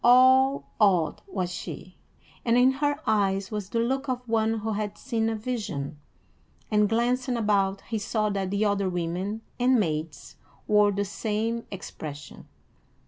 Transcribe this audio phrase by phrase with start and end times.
[0.03, 1.99] All awed was she,
[2.43, 5.99] and in her eyes was the look of one who had seen a vision;
[6.71, 12.47] and, glancing about, he saw that the other women and maids wore the same expression.